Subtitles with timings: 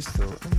[0.00, 0.49] crystal.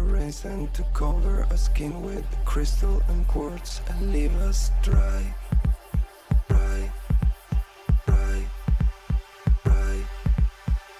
[0.00, 5.22] evaporates and to cover our skin with crystal and quartz and leave us dry.
[6.48, 6.90] Dry,
[8.06, 8.42] dry,
[9.64, 9.96] dry.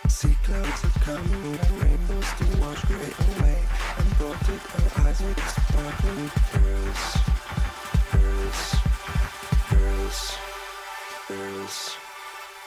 [0.09, 3.59] Sea clouds are coming like rainbows to wash gray away
[3.99, 7.19] and protect our eyes with sparkling pearls,
[8.11, 8.75] pearls,
[9.69, 10.37] pearls,
[11.27, 12.10] pearls.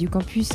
[0.00, 0.48] Radio Campus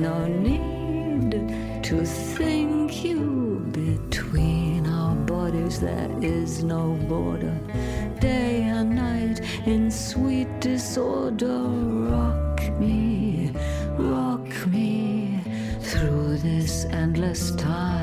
[0.00, 1.32] No need
[1.82, 3.66] to think you.
[3.72, 7.58] Between our bodies, there is no border.
[8.20, 11.58] Day and night in sweet disorder.
[12.14, 13.52] Rock me,
[13.98, 15.40] rock me
[15.80, 17.97] through this endless time.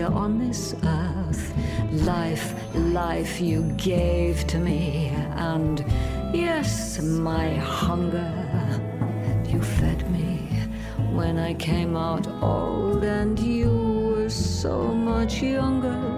[0.00, 1.54] On this earth.
[1.90, 5.84] Life, life you gave to me, and
[6.32, 8.32] yes, my hunger.
[9.46, 10.48] You fed me
[11.12, 16.11] when I came out old, and you were so much younger.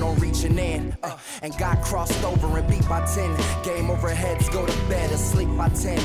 [0.00, 0.96] Scheming on reaching in.
[1.02, 3.36] Uh, and got crossed over and beat by 10.
[3.64, 5.98] Game over heads, go to bed, asleep by 10.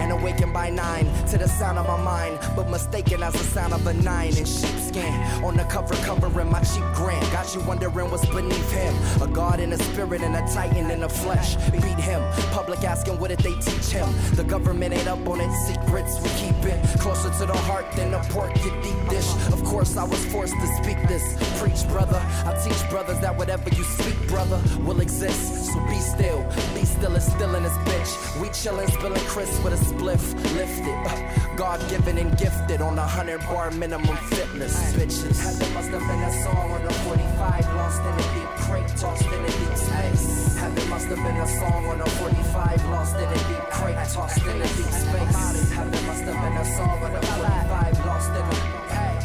[0.00, 2.38] And awaken by 9 to the sound of my mind.
[2.56, 5.12] But mistaken as the sound of a 9 in sheepskin.
[5.44, 7.20] On the cover, covering my cheap grin.
[7.32, 8.94] Got you wondering what's beneath him.
[9.22, 11.56] A god in the spirit and a titan in the flesh.
[11.70, 12.22] Beat him.
[12.52, 14.08] Public asking what did they teach him.
[14.34, 16.20] The government ain't up on its secrets.
[16.22, 19.30] We keep it closer to the heart than a pork you deep dish.
[19.52, 21.24] Of course, I was forced to speak this.
[21.60, 22.20] Preach, brother.
[22.44, 25.72] I teach brothers that whatever you speak, brother, will exist.
[25.72, 26.42] So be still.
[26.74, 28.12] Be still is still in this bitch.
[28.40, 30.22] We chillin', spillin' crisp with a spliff.
[30.60, 30.98] Lifted.
[31.08, 34.74] Uh, God given and gifted on a hundred bar minimum fitness.
[34.92, 35.38] Bitches.
[35.40, 37.74] Heaven must have been a song on the 45.
[37.80, 40.56] Lost in a deep deep crate, tossed in a deep space.
[40.56, 44.42] Heaven must have been a song on a 45, lost in a deep crate, tossed
[44.42, 45.72] in a deep space.
[45.72, 48.80] Heaven must have been a song on a 45, lost in a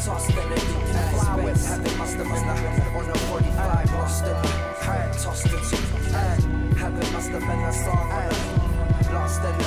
[0.06, 0.85] tossed in a deep
[1.36, 1.66] space.
[1.66, 2.26] Heaven must have
[2.96, 4.66] on a 45, lost in a
[5.22, 5.76] tossed into
[6.76, 9.66] Heaven must have been song on a lost in a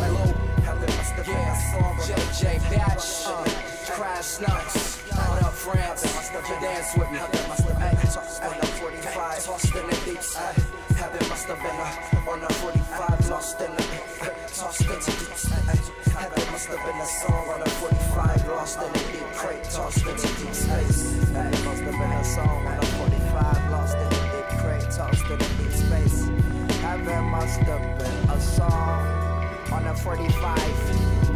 [0.00, 0.24] hello.
[0.62, 1.56] Heaven must have been a
[2.06, 3.44] JJ Batch, uh,
[3.92, 4.96] Crash Nuts.
[5.10, 6.02] What up, France?
[6.60, 7.18] Dance with me.
[7.48, 10.22] Must have been tossed on a 45, tossed in a deep.
[10.96, 13.82] Heaven must have been a, on a 45, lost in a,
[14.54, 16.35] tossed into deep
[16.68, 20.26] must have been a song on a 45, lost in a deep crate, tossed into
[20.42, 21.12] deep space.
[21.32, 25.30] Heaven must have been a song on a 45, lost in a deep crate, tossed
[25.30, 26.28] into deep space.
[26.80, 31.35] Have been a song on a 45.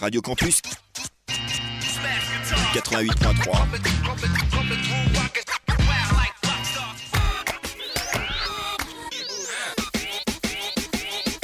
[0.00, 0.60] Radio Campus
[2.74, 3.86] 88.3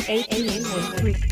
[0.08, 1.31] 88.3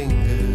[0.00, 0.49] fingers.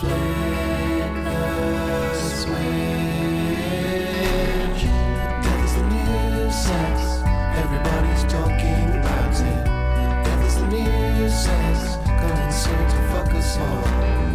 [0.00, 2.56] Flick the switch.
[5.42, 6.96] Death is the new sex.
[7.62, 9.64] Everybody's talking about it.
[10.24, 11.98] Death is the new sex.
[12.06, 14.25] Coming soon to fuck us all.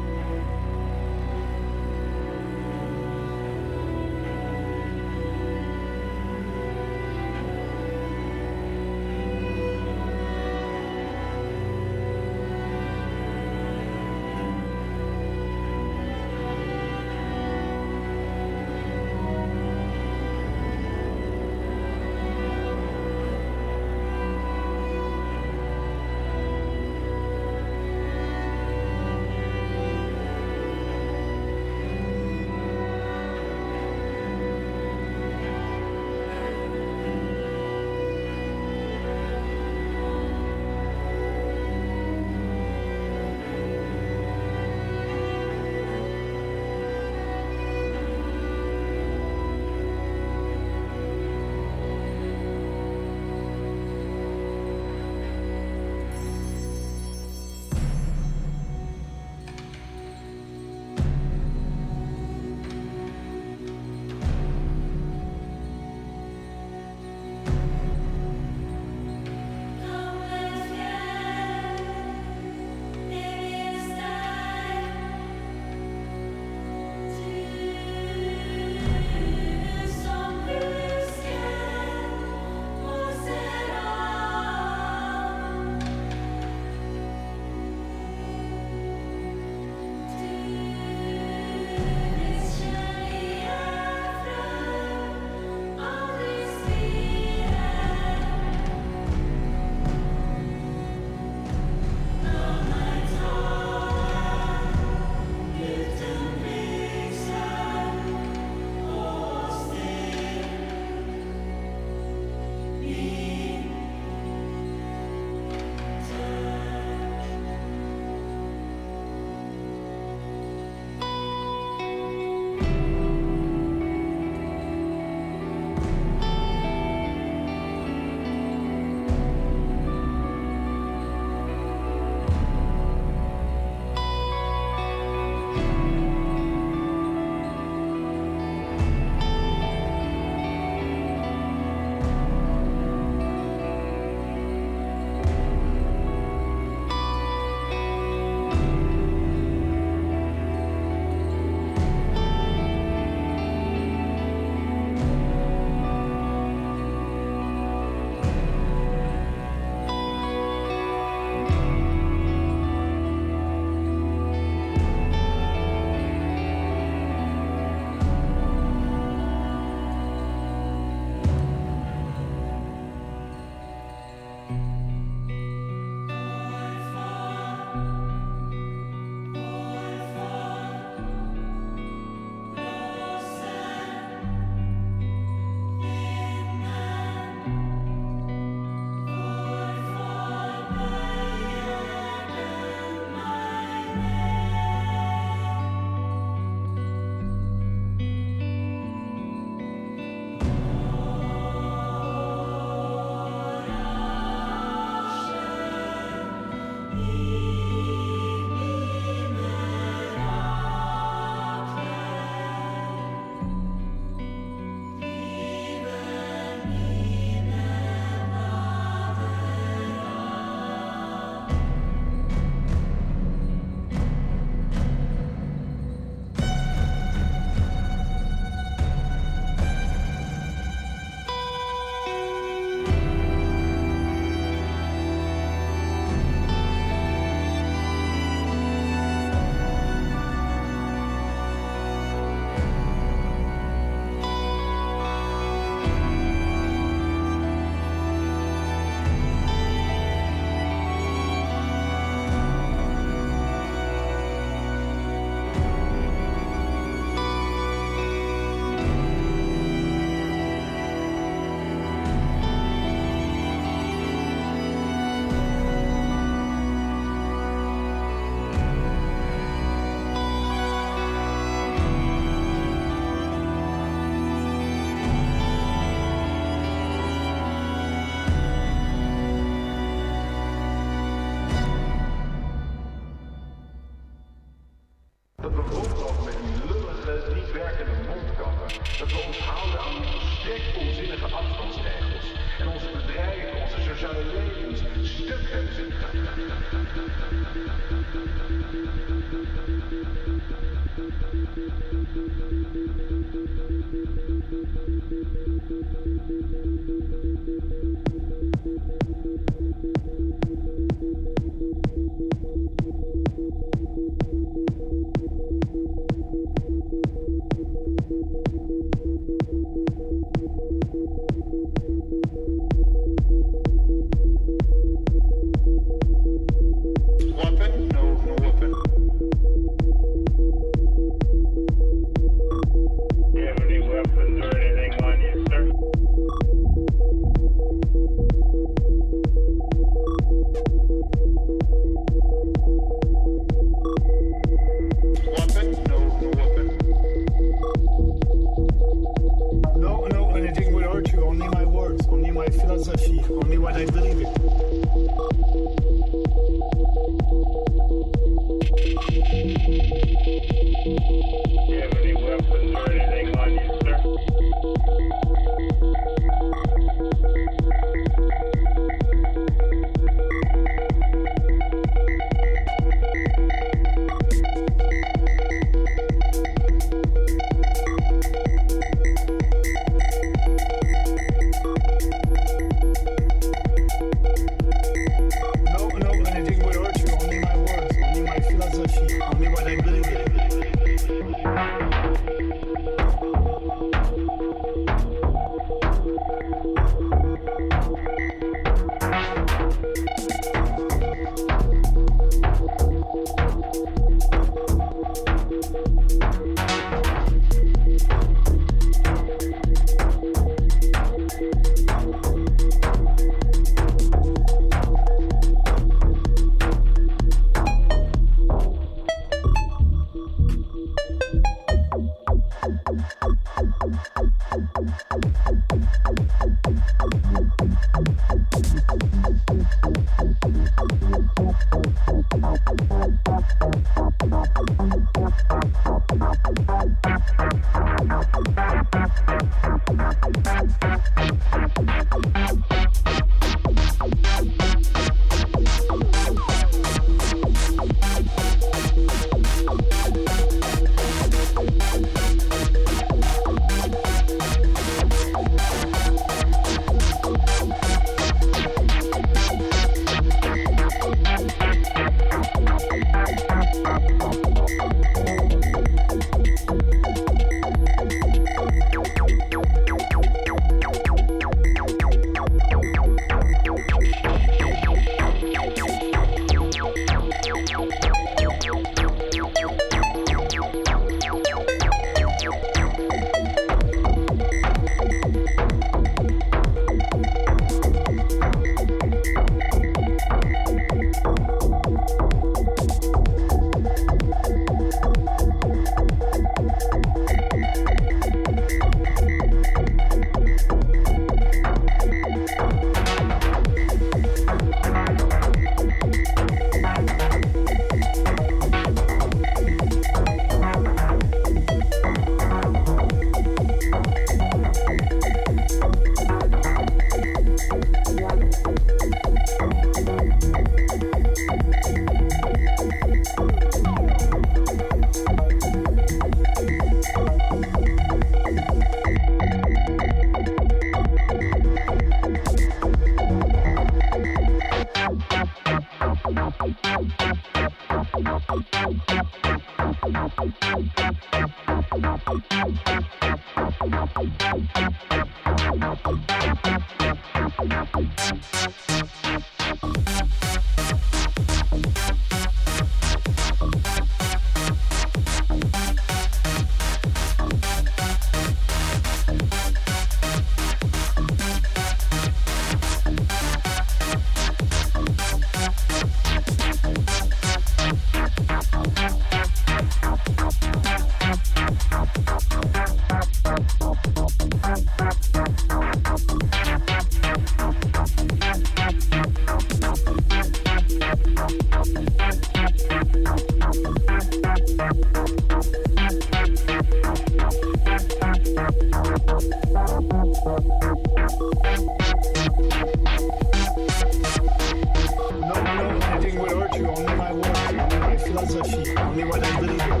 [598.21, 600.00] Philosophy, only what I believe